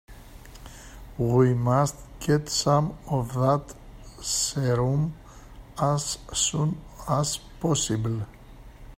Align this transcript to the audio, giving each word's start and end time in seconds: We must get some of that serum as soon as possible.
We 1.19 1.53
must 1.53 1.95
get 2.21 2.49
some 2.49 2.97
of 3.07 3.35
that 3.35 3.75
serum 4.19 5.13
as 5.79 6.17
soon 6.33 6.81
as 7.07 7.37
possible. 7.59 8.21